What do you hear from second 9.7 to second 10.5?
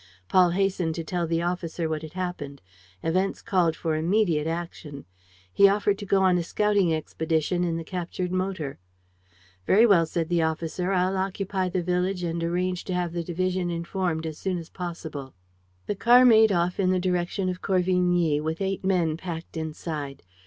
well," said the